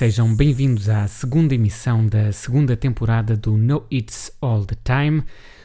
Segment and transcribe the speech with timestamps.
[0.00, 5.22] sejam bem-vindos à segunda emissão da segunda temporada do No It's All the Time,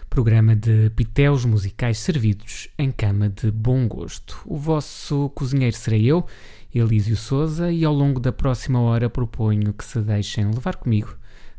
[0.09, 4.41] programa de pitéus musicais servidos em cama de bom gosto.
[4.45, 6.25] O vosso cozinheiro serei eu,
[6.73, 11.15] Elísio Souza, e ao longo da próxima hora proponho que se deixem levar comigo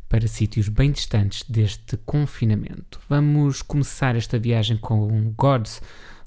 [0.07, 2.99] para sítios bem distantes deste confinamento.
[3.09, 5.81] Vamos começar esta viagem com God's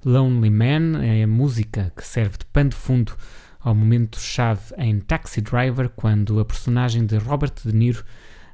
[0.05, 3.13] Lonely Man, é a música que serve de pano de fundo
[3.61, 8.05] ao momento-chave em Taxi Driver, quando a personagem de Robert De Niro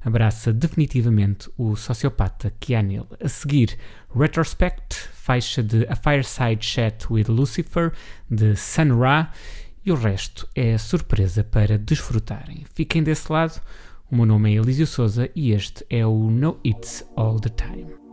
[0.05, 3.07] abraça definitivamente o sociopata nele.
[3.21, 3.77] A seguir,
[4.15, 7.93] Retrospect, faixa de A Fireside Chat with Lucifer,
[8.31, 9.33] de Sun Ra,
[9.85, 12.65] e o resto é surpresa para desfrutarem.
[12.75, 13.61] Fiquem desse lado.
[14.11, 18.06] O meu nome é Elísio Souza e este é o No It's All the Time.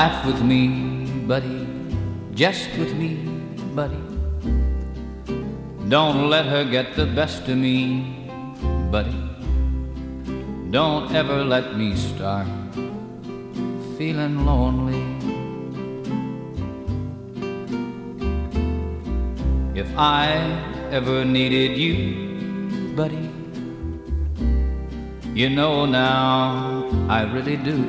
[0.00, 0.62] Laugh with me,
[1.28, 1.66] buddy,
[2.32, 3.16] just with me,
[3.74, 4.00] buddy.
[5.90, 8.26] Don't let her get the best of me,
[8.90, 9.20] buddy.
[10.70, 12.48] Don't ever let me start
[13.98, 15.04] feeling lonely.
[19.78, 20.24] If I
[20.90, 23.28] ever needed you, buddy,
[25.34, 27.84] you know now I really do,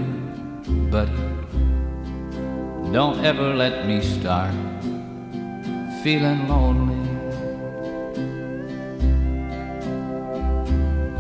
[0.92, 1.31] buddy.
[2.92, 4.52] Don't ever let me start
[6.04, 7.00] feeling lonely.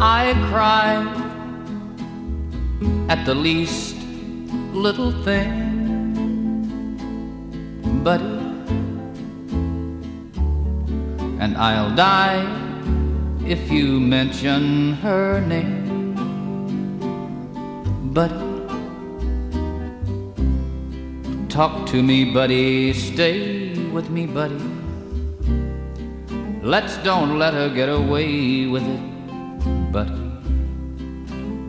[0.01, 0.99] I cry
[3.07, 3.95] at the least
[4.73, 5.55] little thing,
[8.03, 8.39] buddy,
[11.39, 12.43] and I'll die
[13.47, 16.15] if you mention her name,
[18.13, 18.50] buddy.
[21.51, 22.93] Talk to me, buddy.
[22.93, 24.55] Stay with me, buddy.
[26.63, 30.15] Let's don't let her get away with it, buddy.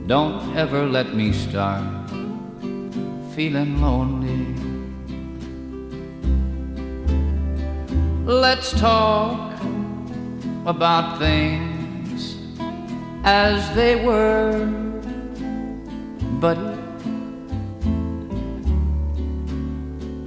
[0.06, 1.82] Don't ever let me start
[3.34, 4.54] feeling lonely.
[8.24, 9.58] Let's talk
[10.64, 12.36] about things
[13.24, 14.64] as they were,
[16.38, 16.71] buddy.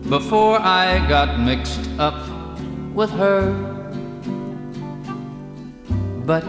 [0.10, 2.30] Before I got mixed up
[2.94, 3.52] with her.
[6.26, 6.46] But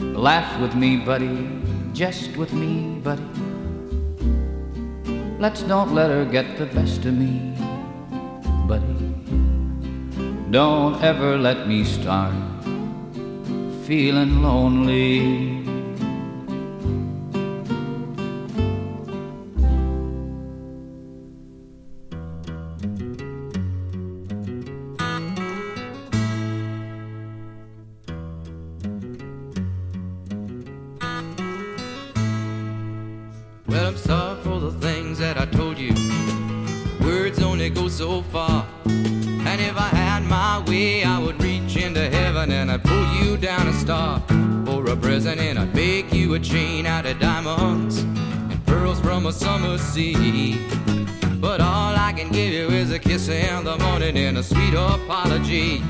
[0.00, 1.48] laugh with me, buddy,
[1.92, 3.22] jest with me, buddy.
[5.38, 7.54] Let's don't let her get the best of me,
[8.66, 9.14] buddy.
[10.50, 12.34] Don't ever let me start
[13.84, 15.57] feeling lonely.
[37.70, 38.66] go so far.
[38.86, 43.36] And if I had my way, I would reach into heaven and I'd pull you
[43.36, 44.20] down a star
[44.64, 49.26] for a present, and I'd make you a chain out of diamonds and pearls from
[49.26, 50.58] a summer sea.
[51.40, 54.74] But all I can give you is a kiss in the morning and a sweet
[54.74, 55.82] apology.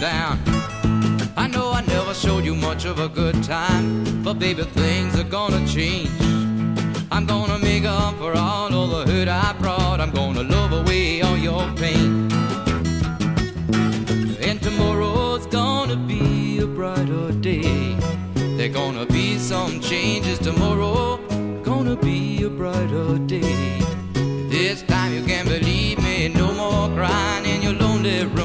[0.00, 0.38] Down.
[1.36, 5.24] I know I never showed you much of a good time, but baby, things are
[5.24, 6.10] gonna change.
[7.10, 10.00] I'm gonna make up for all of the hurt I brought.
[10.00, 12.30] I'm gonna love away all your pain.
[14.40, 17.96] And tomorrow's gonna be a brighter day.
[18.34, 21.18] There gonna be some changes tomorrow.
[21.62, 23.78] Gonna be a brighter day.
[24.48, 26.28] This time you can believe me.
[26.28, 28.43] No more crying in your lonely room.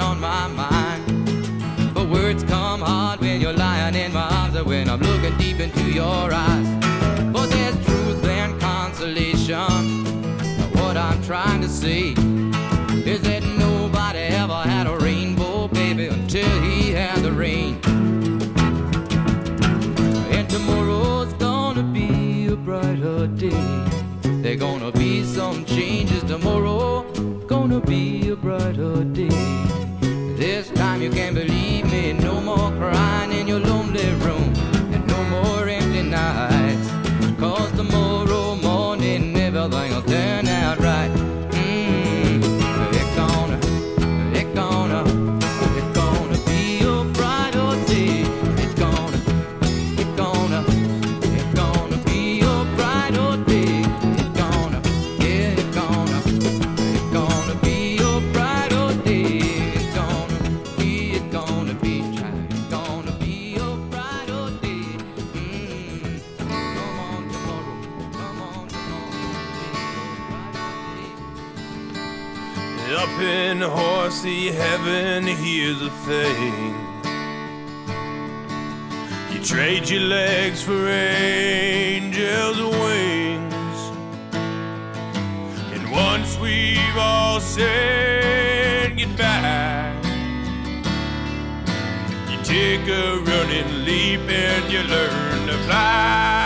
[0.00, 1.94] On my mind.
[1.94, 5.60] But words come hard when you're lying in my arms or when I'm looking deep
[5.60, 6.66] into your eyes.
[7.32, 10.04] But there's truth and consolation.
[10.78, 12.14] What I'm trying to say
[13.12, 17.78] is that nobody ever had a rainbow, baby, until he had the rain.
[20.36, 23.84] And tomorrow's gonna be a brighter day.
[24.42, 27.02] There gonna be some changes tomorrow.
[27.46, 29.43] Gonna be a brighter day.
[31.04, 32.14] You can't believe me.
[32.14, 34.43] No more crying in your lonely room.
[74.24, 76.74] Horsey heaven, here's the thing.
[79.30, 83.78] You trade your legs for angels' wings.
[85.74, 89.92] And once we've all said goodbye,
[92.30, 96.43] you take a running leap and you learn to fly.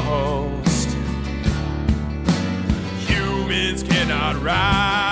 [0.00, 0.88] Most.
[3.06, 5.11] Humans cannot ride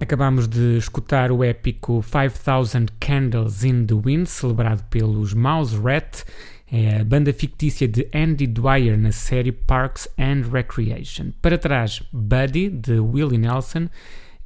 [0.00, 6.22] Acabamos de escutar o épico 5000 Candles in the Wind, celebrado pelos Mouse Rat,
[6.70, 11.32] é a banda fictícia de Andy Dwyer na série Parks and Recreation.
[11.40, 13.88] Para trás, Buddy, de Willie Nelson,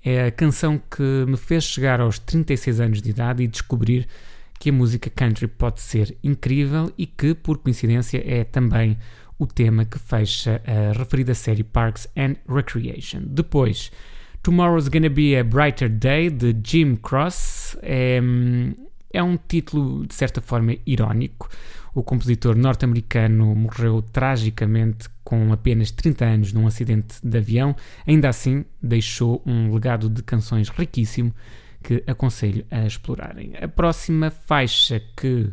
[0.05, 4.07] é a canção que me fez chegar aos 36 anos de idade e descobrir
[4.59, 8.99] que a música country pode ser incrível e que, por coincidência, é também
[9.41, 13.23] o tema que fecha a referida série Parks and Recreation.
[13.25, 13.91] Depois,
[14.43, 17.79] Tomorrow's Gonna Be a Brighter Day, de Jim Cross.
[17.83, 18.21] É,
[19.11, 21.49] é um título, de certa forma, irónico.
[21.95, 27.75] O compositor norte-americano morreu tragicamente com apenas 30 anos num acidente de avião.
[28.07, 31.35] Ainda assim, deixou um legado de canções riquíssimo
[31.83, 33.55] que aconselho a explorarem.
[33.59, 35.51] A próxima faixa que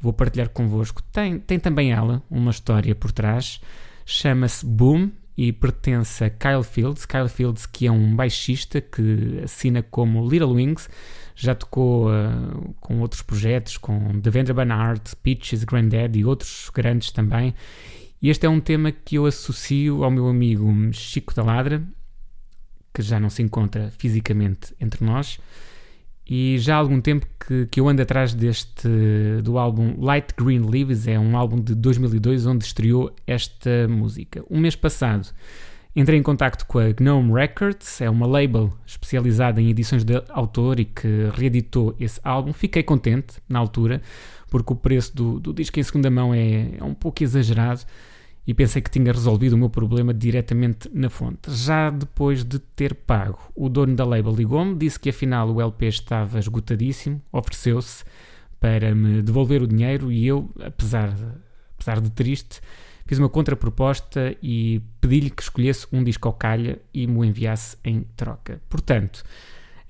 [0.00, 3.60] vou partilhar convosco tem, tem também ela uma história por trás.
[4.06, 7.06] Chama-se Boom e pertence a Kyle Fields.
[7.06, 10.88] Kyle Fields, que é um baixista que assina como Little Wings,
[11.34, 17.54] já tocou uh, com outros projetos, com Devendra Banhart, Peaches, Granddad e outros grandes também.
[18.20, 21.82] E este é um tema que eu associo ao meu amigo Chico da Ladra,
[22.92, 25.38] que já não se encontra fisicamente entre nós,
[26.32, 28.88] e já há algum tempo que, que eu ando atrás deste
[29.42, 34.44] do álbum Light Green Leaves, é um álbum de 2002 onde estreou esta música.
[34.48, 35.26] Um mês passado
[35.94, 40.78] entrei em contato com a Gnome Records, é uma label especializada em edições de autor
[40.78, 42.52] e que reeditou esse álbum.
[42.52, 44.00] Fiquei contente na altura,
[44.48, 47.80] porque o preço do, do disco em segunda mão é, é um pouco exagerado
[48.50, 51.52] e pensei que tinha resolvido o meu problema diretamente na fonte.
[51.52, 55.86] Já depois de ter pago, o dono da label ligou-me, disse que afinal o LP
[55.86, 58.02] estava esgotadíssimo, ofereceu-se
[58.58, 61.14] para me devolver o dinheiro e eu, apesar,
[61.76, 62.60] apesar de triste,
[63.06, 67.76] fiz uma contraproposta e pedi-lhe que escolhesse um disco ao calha e me o enviasse
[67.84, 68.60] em troca.
[68.68, 69.22] Portanto,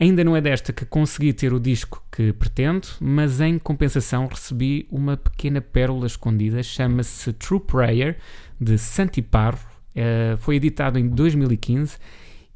[0.00, 4.88] Ainda não é desta que consegui ter o disco que pretendo, mas em compensação recebi
[4.90, 8.16] uma pequena pérola escondida, chama-se True Prayer,
[8.58, 9.60] de Santi Parro.
[9.90, 11.98] Uh, foi editado em 2015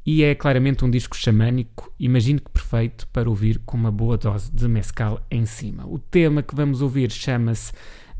[0.03, 4.51] e é claramente um disco xamânico, imagino que perfeito para ouvir com uma boa dose
[4.51, 5.85] de mescal em cima.
[5.85, 7.71] O tema que vamos ouvir chama-se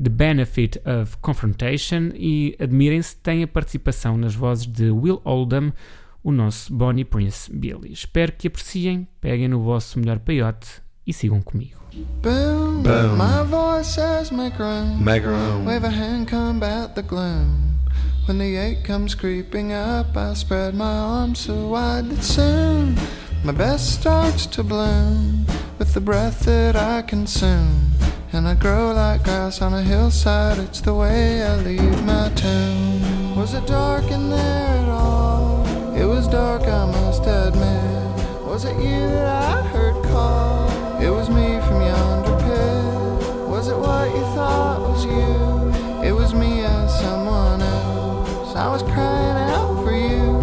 [0.02, 5.74] The Benefit of Confrontation e, admirem-se, tem a participação nas vozes de Will Oldham,
[6.26, 7.94] o nosso Bonnie Prince Billy.
[7.94, 11.80] Espero que apreciem, peguem no vosso melhor peiote e sigam comigo.
[12.24, 13.16] Boom, Boom.
[13.16, 14.98] my voice says make room.
[15.00, 15.66] Make room.
[15.66, 17.78] Wave a hand, combat the gloom.
[18.28, 22.96] When the ache comes creeping up, I spread my arms so wide that soon
[23.44, 25.46] my best starts to bloom
[25.78, 27.92] with the breath that I consume.
[28.34, 33.36] And I grow like grass on a hillside, it's the way I leave my tomb.
[33.38, 35.25] Was it dark in there at all?
[35.96, 38.44] It was dark, I must admit.
[38.46, 40.68] Was it you that I heard call?
[41.02, 43.48] It was me from yonder pit.
[43.48, 46.04] Was it what you thought was you?
[46.06, 48.56] It was me as someone else.
[48.58, 50.36] I was crying out for you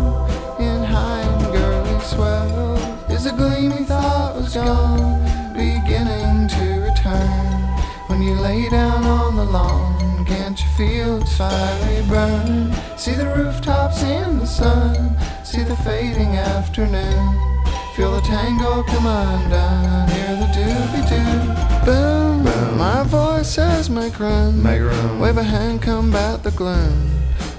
[0.65, 2.79] in high and girly swell.
[3.11, 7.63] Is the gleam you thought was gone beginning to return?
[8.07, 12.73] When you lay down on the lawn, can't you feel its fiery burn?
[12.97, 15.19] See the rooftops in the sun
[15.53, 17.63] see the fading afternoon.
[17.95, 21.85] Feel the tango come on down, hear the doobie doo.
[21.85, 24.63] Boom, Boom, my voice says make room.
[24.63, 25.21] Make room.
[25.21, 27.11] Wave a hand, combat the gloom.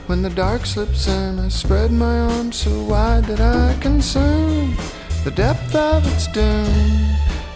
[0.08, 4.76] When the dark slips in, I spread my arms so wide that I consume
[5.24, 6.74] the depth of its doom.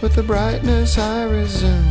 [0.04, 1.84] With the brightness I resume,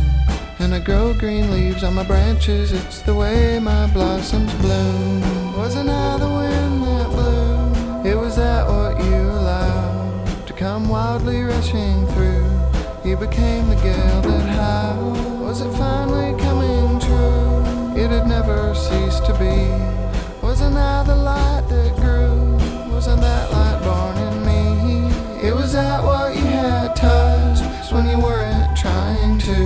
[0.59, 2.71] and I grow green leaves on my branches.
[2.71, 5.57] It's the way my blossoms bloom.
[5.57, 6.29] Wasn't I the
[10.77, 12.45] come wildly rushing through.
[13.03, 15.39] You became the gale that howled.
[15.41, 17.99] Was it finally coming true?
[17.99, 19.57] It had never ceased to be.
[20.45, 22.93] Wasn't I the light that grew?
[22.93, 25.47] Wasn't that light born in me?
[25.47, 29.59] It was that what you had touched when you weren't trying to.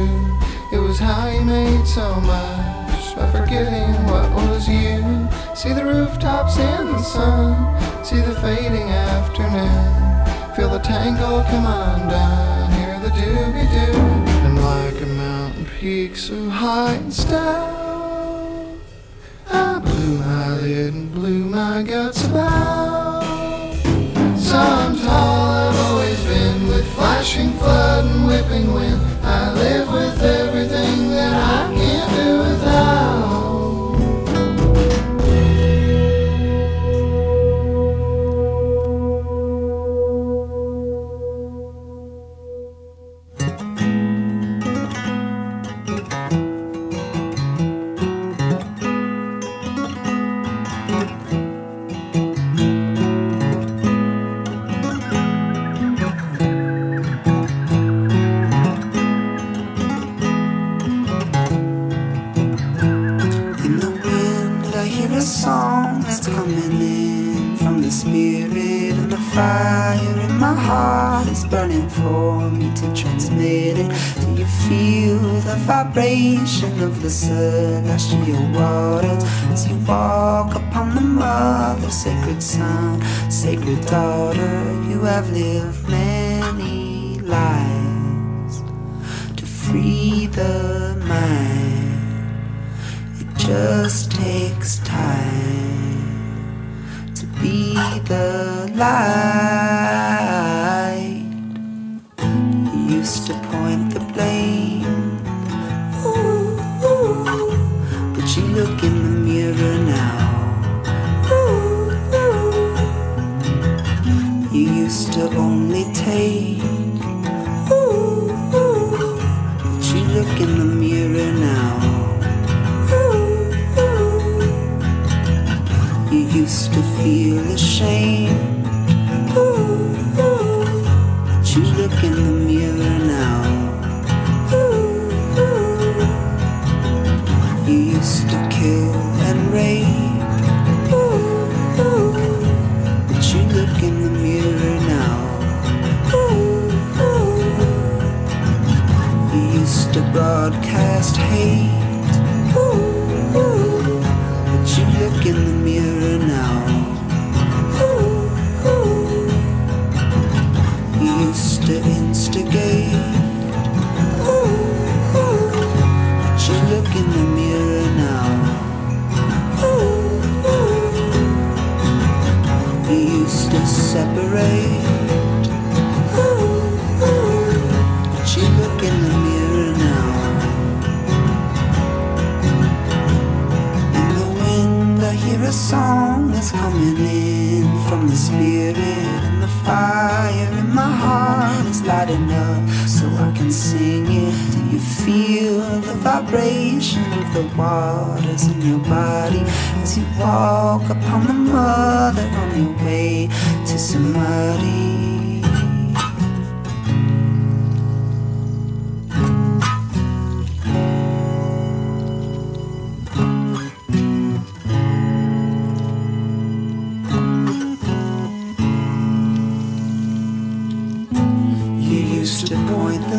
[0.72, 5.28] It was how you made so much by forgetting what was you.
[5.56, 10.11] See the rooftops in the sun See the fading afternoon.
[10.56, 13.98] Feel the tango come on down, Hear the doobie doo.
[14.46, 18.76] And like a mountain peak so high and stout,
[19.50, 23.24] I blew my lid and blew my guts about.
[24.38, 29.00] So I'm tall, I've always been with flashing flood and whipping wind.
[29.24, 31.71] I live with everything that I
[71.52, 73.90] burning for me to transmit it.
[74.22, 81.92] Do you feel the vibration of the celestial waters as you walk upon the mother,
[81.92, 84.54] sacred son, sacred daughter?
[84.90, 88.64] You have lived many lives
[89.36, 91.92] to free the mind.
[93.20, 95.12] It just takes time
[97.14, 97.74] to be
[98.08, 100.51] the light.
[103.02, 104.86] Used to point the blame,
[106.06, 109.01] ooh, ooh, but you look in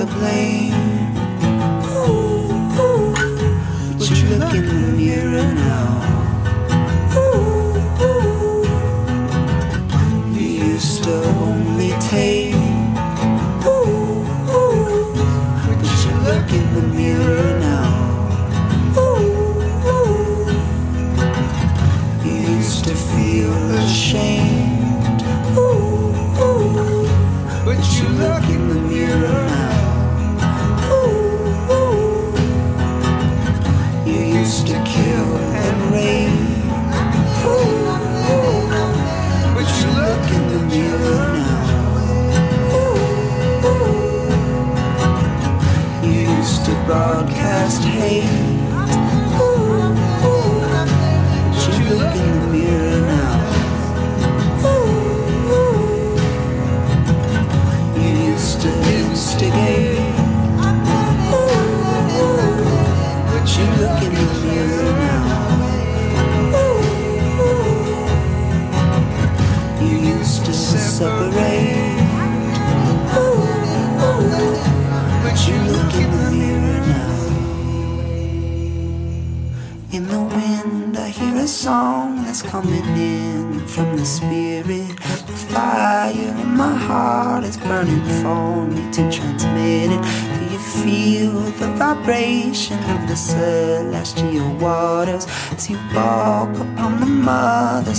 [0.05, 0.72] vibration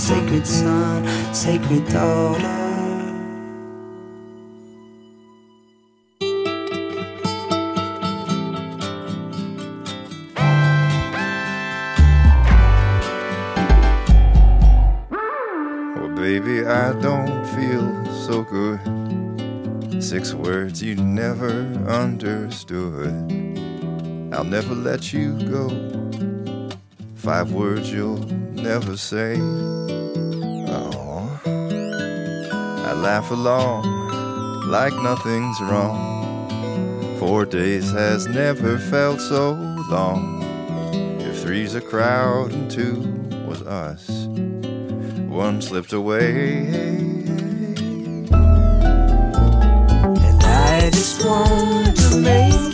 [0.04, 2.44] sacred son, sacred daughter.
[15.96, 20.04] Oh, baby, I don't feel so good.
[20.04, 23.08] Six words you never understood.
[24.34, 25.70] I'll never let you go.
[27.16, 28.18] Five words you'll
[28.52, 29.40] never say.
[32.94, 37.18] I laugh along like nothing's wrong.
[37.18, 39.54] Four days has never felt so
[39.90, 40.44] long.
[41.20, 43.00] If three's a crowd and two
[43.48, 44.28] was us,
[45.28, 46.68] one slipped away.
[50.28, 52.73] And I just want to make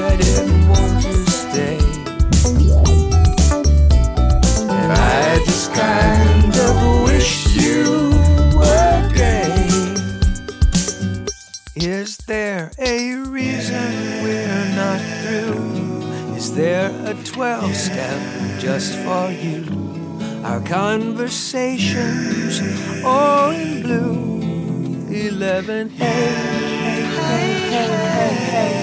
[0.00, 1.78] I didn't want to stay?
[4.70, 8.10] And I just kind of wish you
[8.56, 9.68] were gay.
[11.76, 16.36] Is there a reason we're not through?
[16.36, 18.20] Is there a 12 step
[18.60, 19.66] just for you?
[20.42, 22.62] Our conversations
[23.04, 24.30] all in blue.
[25.10, 27.02] 11 hey, hey,
[27.70, 28.81] hey, hey, hey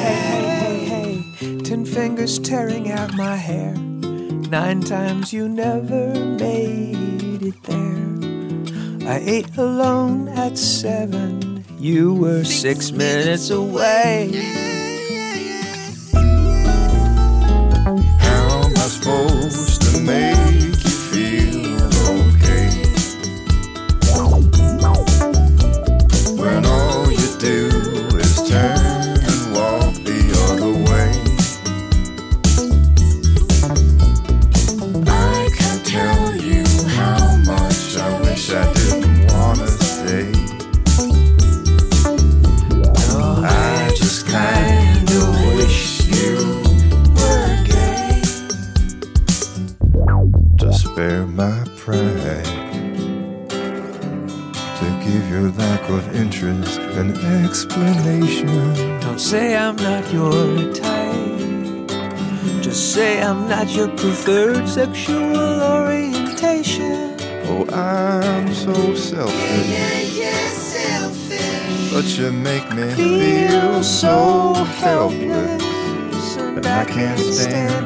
[1.94, 3.74] fingers tearing out my hair.
[3.76, 9.10] Nine times you never made it there.
[9.10, 11.66] I ate alone at seven.
[11.80, 14.59] You were six minutes away.
[76.90, 77.79] can't stand.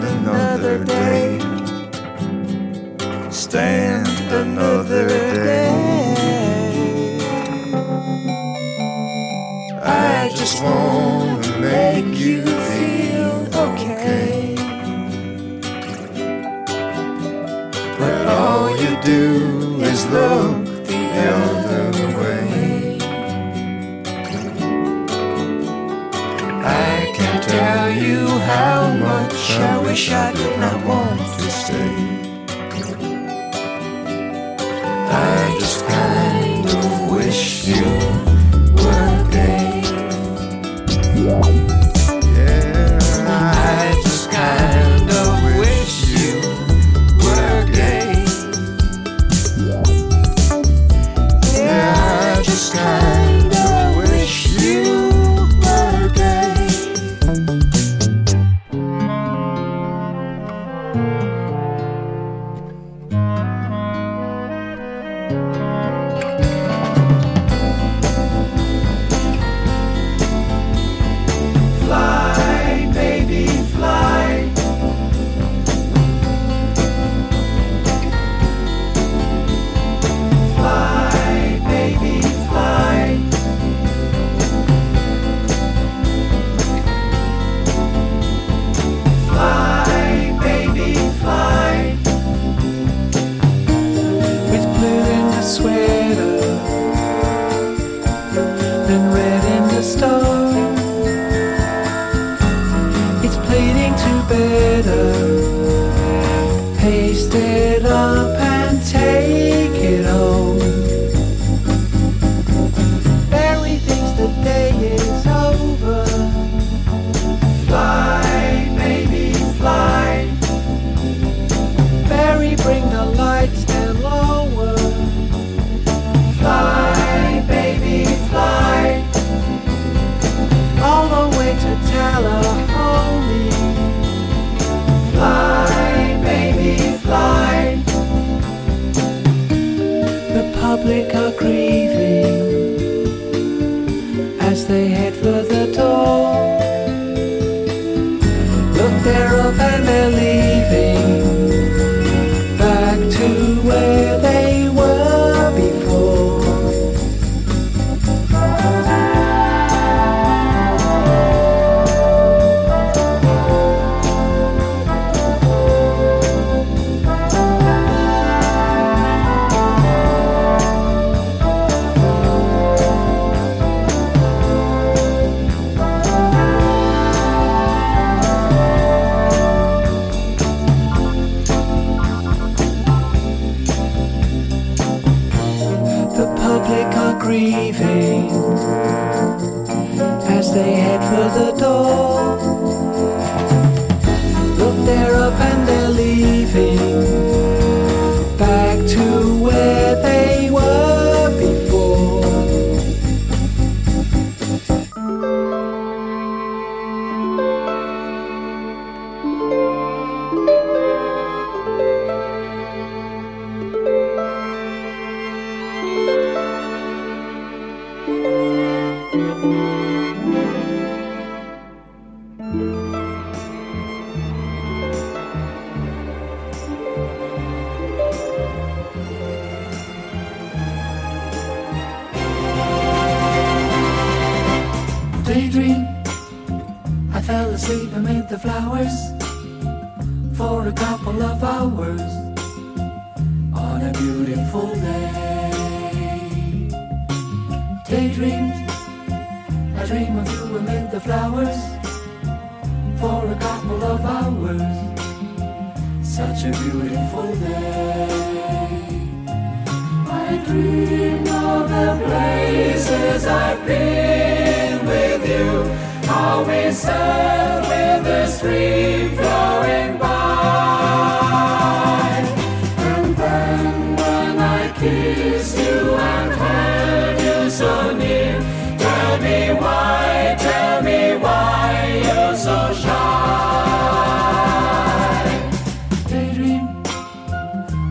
[286.09, 286.83] Daydream,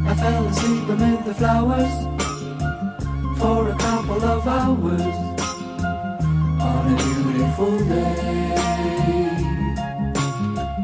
[0.07, 1.95] I fell asleep amid the flowers
[3.39, 5.17] for a couple of hours
[6.61, 8.55] on a beautiful day.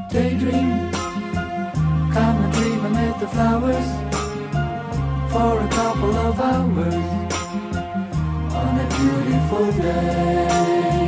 [0.08, 0.90] Daydream,
[2.14, 3.88] come and dream amid the flowers
[5.32, 7.04] for a couple of hours
[8.54, 11.07] on a beautiful day.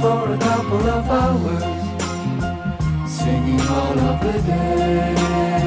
[0.00, 1.62] for a couple of hours,
[3.06, 5.59] singing all of the day.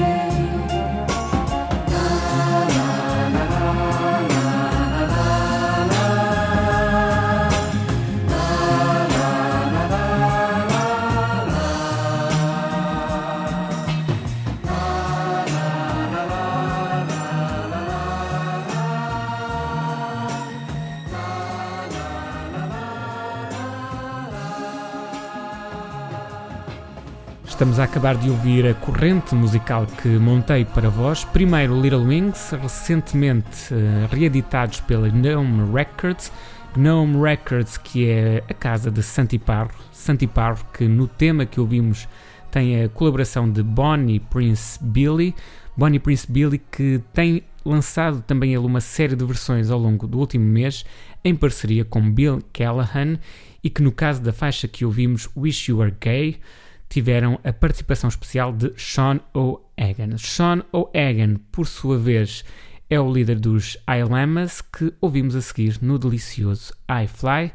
[27.53, 31.23] Estamos a acabar de ouvir a corrente musical que montei para vós.
[31.23, 36.31] Primeiro Little Wings, recentemente eh, reeditados pela Gnome Records.
[36.75, 39.69] Gnome Records, que é a casa de Santi Parro.
[39.91, 42.07] Santi Parro, que no tema que ouvimos
[42.49, 45.35] tem a colaboração de Bonnie Prince Billy.
[45.77, 50.17] Bonnie Prince Billy, que tem lançado também ele uma série de versões ao longo do
[50.17, 50.83] último mês,
[51.23, 53.19] em parceria com Bill Callahan,
[53.63, 56.39] e que no caso da faixa que ouvimos, Wish You Were Gay,
[56.93, 60.15] tiveram a participação especial de Sean O'Hagan.
[60.19, 62.45] Sean O'Hagan, por sua vez,
[62.87, 67.51] é o líder dos I-Lamas, que ouvimos a seguir no delicioso I Fly.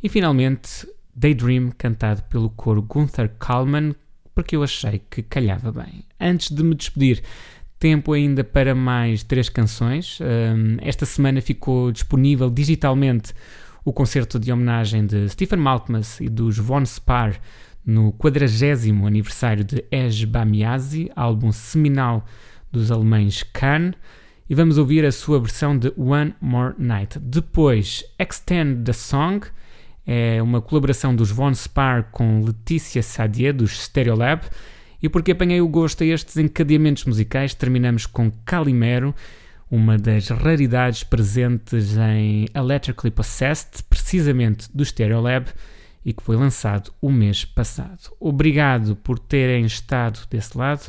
[0.00, 3.92] E finalmente, Daydream, cantado pelo coro Gunther Kallman,
[4.32, 6.04] porque eu achei que calhava bem.
[6.20, 7.24] Antes de me despedir,
[7.80, 10.20] tempo ainda para mais três canções.
[10.20, 13.34] Um, esta semana ficou disponível digitalmente
[13.84, 17.40] o concerto de homenagem de Stephen Malkmus e dos Von Spar
[17.86, 22.26] no 40 aniversário de Ez Bamiasi, álbum seminal
[22.72, 23.92] dos alemães Can,
[24.50, 27.18] e vamos ouvir a sua versão de One More Night.
[27.20, 29.46] Depois, Extend the Song,
[30.04, 34.42] é uma colaboração dos Von Spar com Letícia Sadier, dos Stereolab,
[35.02, 39.14] e porque apanhei o gosto a estes encadeamentos musicais, terminamos com Calimero,
[39.70, 45.48] uma das raridades presentes em Electrically Possessed, precisamente do Stereolab,
[46.06, 48.14] e que foi lançado o mês passado.
[48.20, 50.88] Obrigado por terem estado desse lado.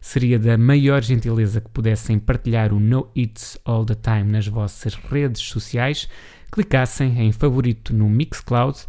[0.00, 4.94] Seria da maior gentileza que pudessem partilhar o No It's All the Time nas vossas
[4.94, 6.08] redes sociais,
[6.50, 8.86] clicassem em favorito no Mixcloud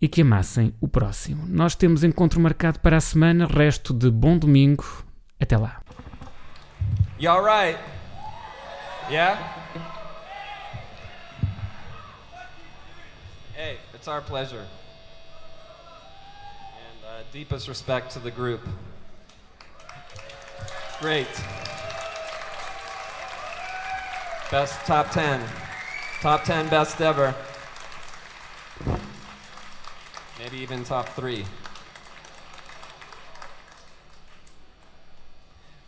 [0.00, 1.44] e que amassem o próximo.
[1.46, 5.04] Nós temos encontro marcado para a semana, resto de bom domingo.
[5.38, 5.82] Até lá.
[7.20, 7.78] You all right?
[9.10, 9.97] Yeah?
[14.08, 14.64] It's our pleasure.
[16.78, 18.62] And uh, deepest respect to the group.
[20.98, 21.28] Great.
[24.50, 25.46] Best top 10.
[26.22, 27.34] Top 10 best ever.
[30.38, 31.44] Maybe even top three.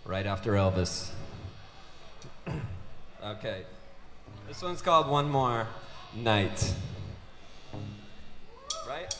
[0.04, 1.10] Right after Elvis.
[3.24, 3.62] okay.
[4.46, 5.66] This one's called One More
[6.14, 6.74] Night.
[8.90, 9.19] Right?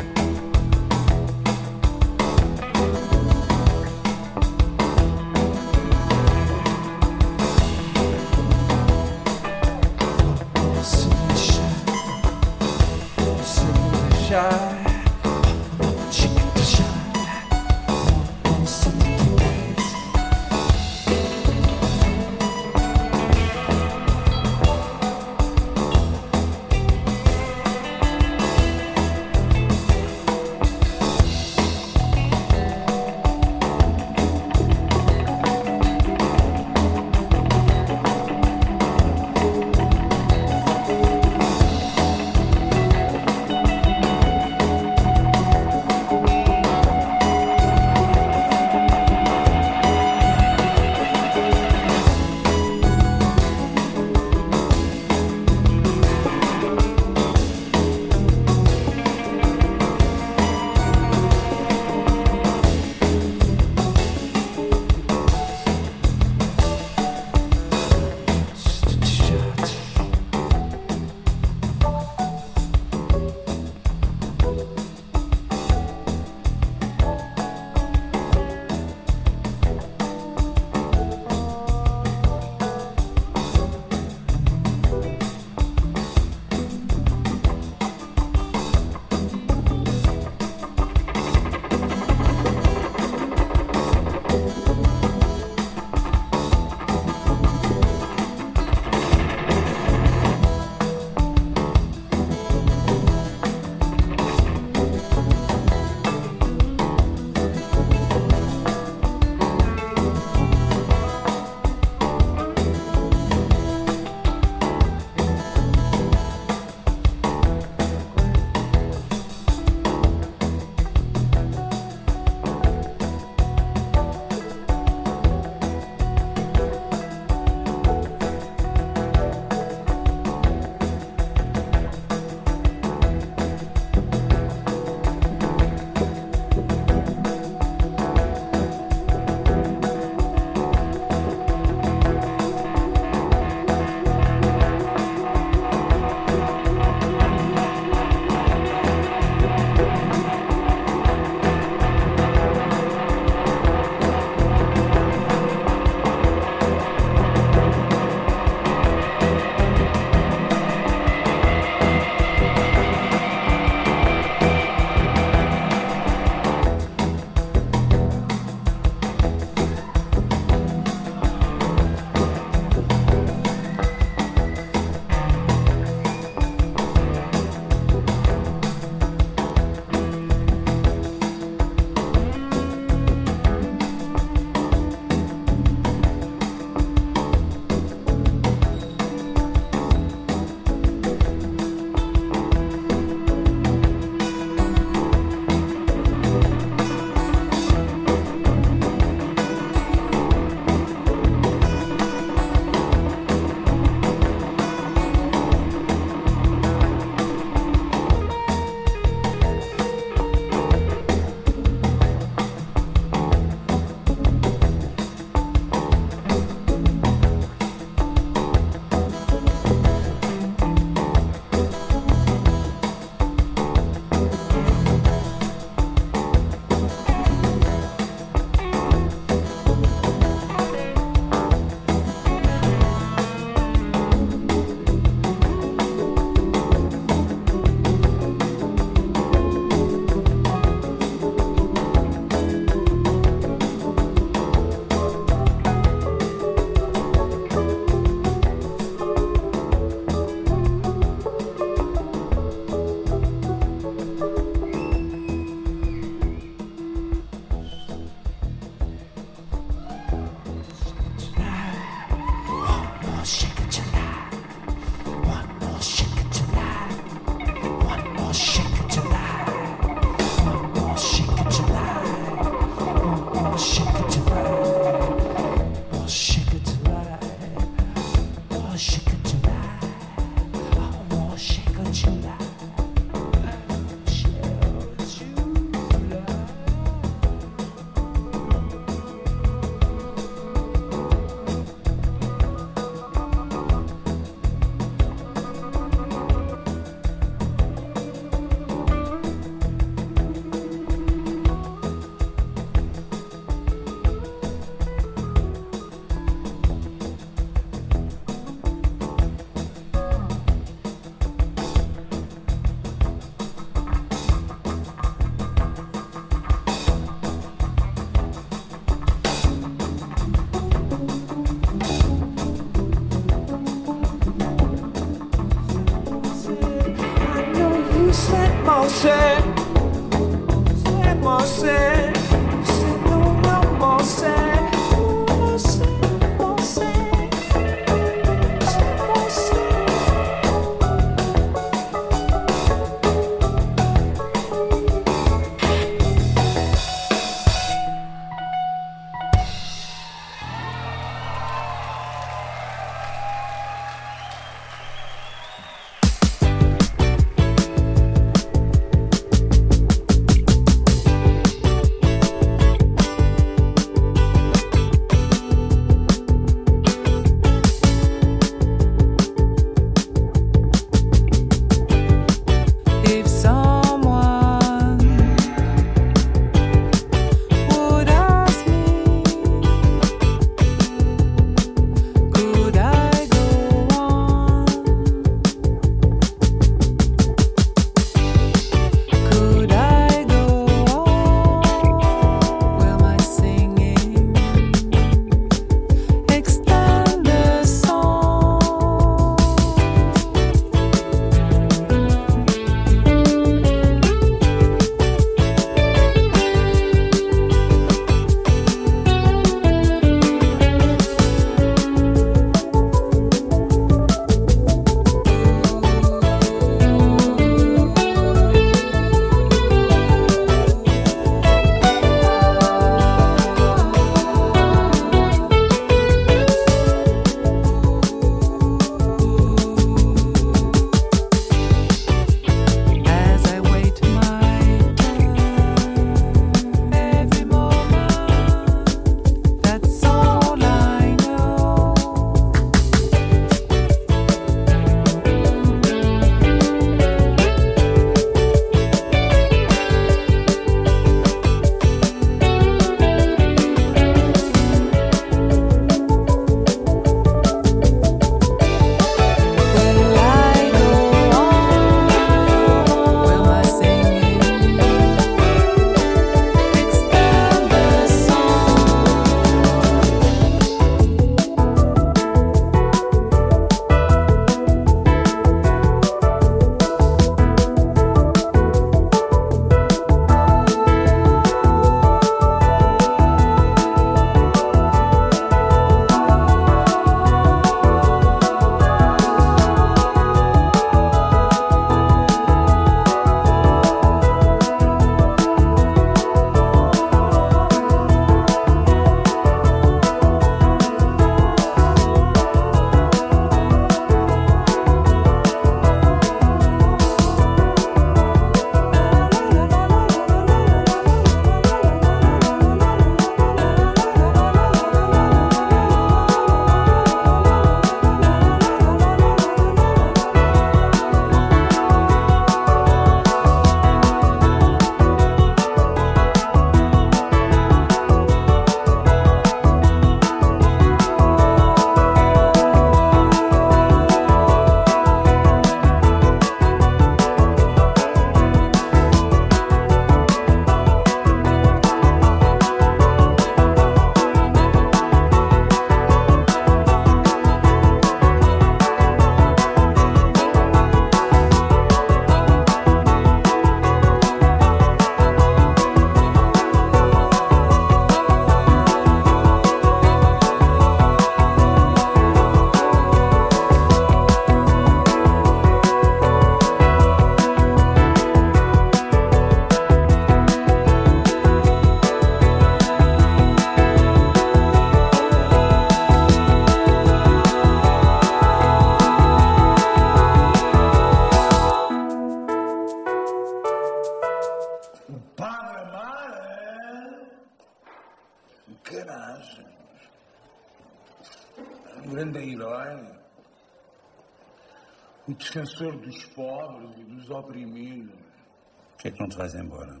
[595.34, 598.14] Defensor dos pobres e dos oprimidos.
[598.14, 600.00] Por que é que não te vais embora?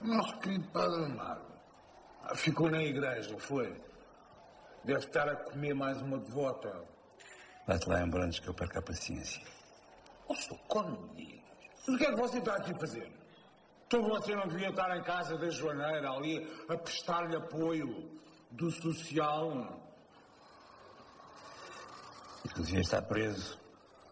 [0.00, 1.54] Nosso querido Padre Amaro
[2.34, 3.74] ficou na igreja, foi?
[4.84, 6.84] Deve estar a comer mais uma devota.
[7.66, 9.42] Vai-te lá embora antes que eu perca a paciência.
[10.28, 11.40] Nossa, como diz?
[11.88, 13.23] O que é que você está aqui a fazer?
[13.94, 18.10] Então você não devia estar em casa da Joaneira, ali, a prestar-lhe apoio
[18.50, 19.80] do social.
[22.44, 23.56] Isto devia estar preso.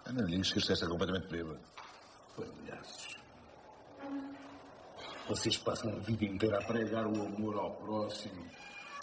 [0.07, 1.59] Ana Lins, que está é completamente bêbado.
[2.37, 3.17] Palhaços.
[5.29, 8.47] Vocês passam a vida inteira a pregar o amor ao próximo.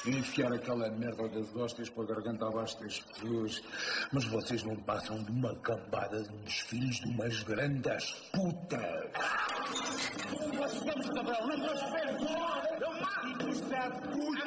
[0.05, 3.61] E enfiar aquela merda das hóstias para a garganta abaixo das pessoas.
[4.13, 9.88] Mas vocês não passam de uma cambada de uns filhos de umas grandes putas.
[10.99, 11.23] Não estou.
[12.81, 13.37] Eu mato.
[14.11, 14.43] Puta.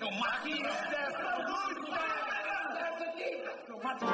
[0.00, 0.48] Eu mato.
[0.48, 1.92] Puta.
[3.68, 4.06] Eu mato.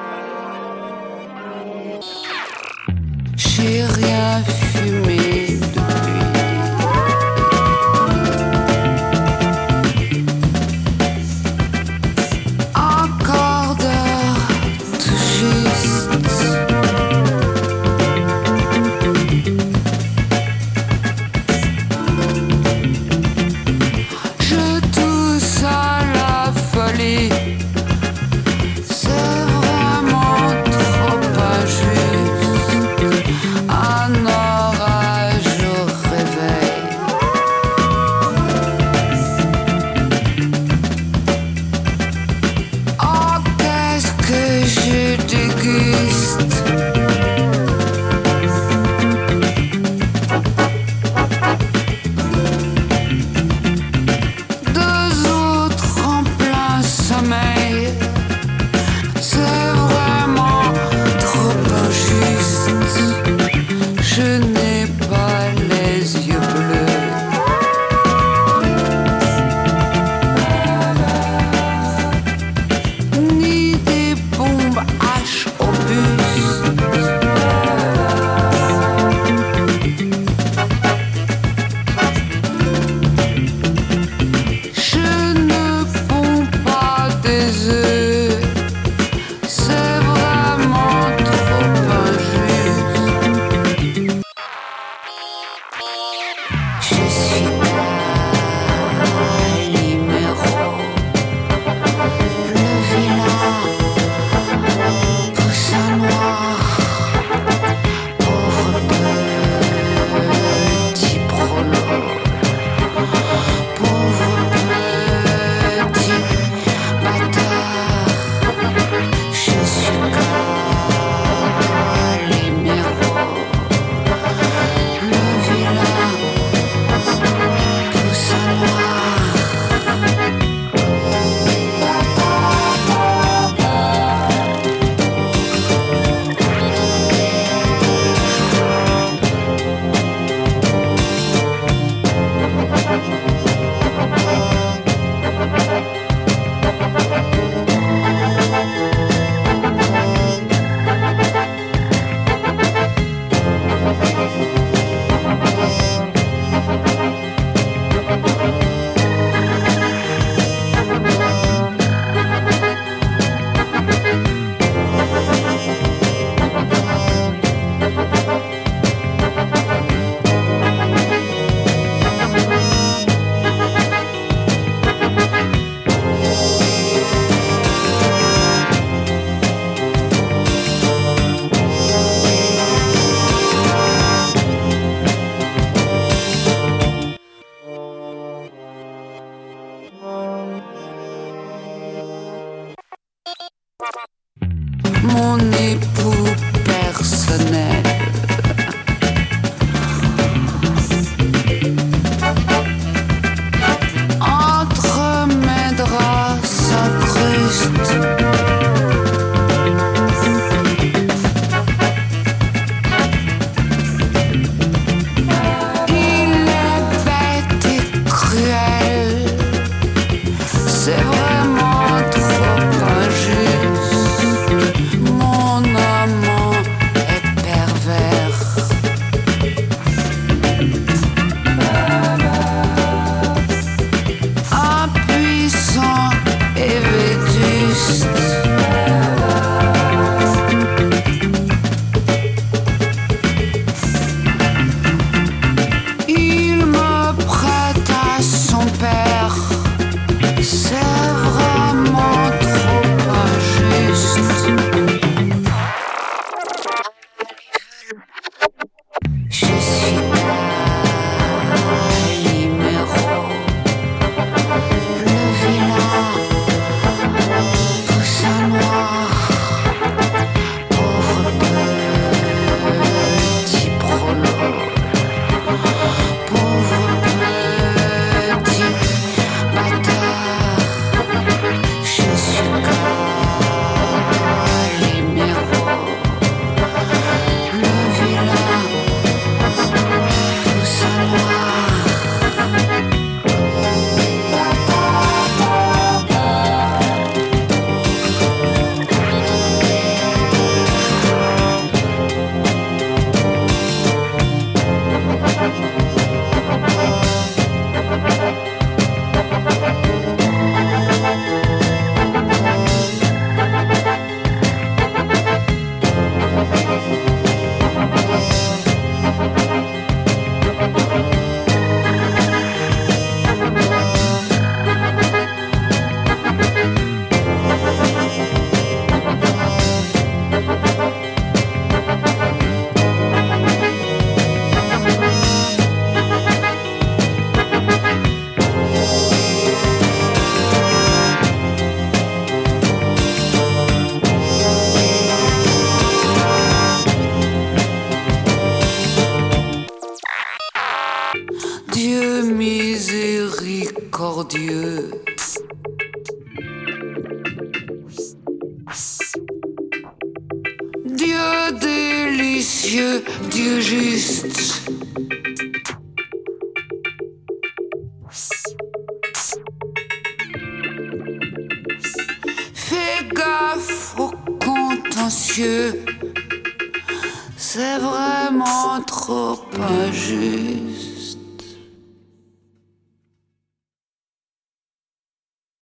[3.37, 5.18] J'ai rien fumé.
[46.09, 46.58] taste.